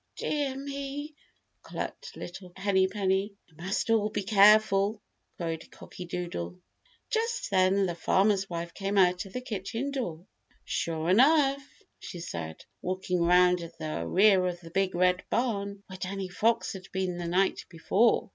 [0.17, 1.13] "Dear me,"
[1.61, 3.35] clucked little Henny Penny.
[3.47, 4.99] "We must all be careful,"
[5.37, 6.57] crowed Cocky Doodle.
[7.11, 10.25] Just then the Farmer's Wife came out of the kitchen door.
[10.65, 11.61] "Sure enough,"
[11.99, 16.73] she said, walking around to the rear of the Big Red Barn where Danny Fox
[16.73, 18.29] had been the night before.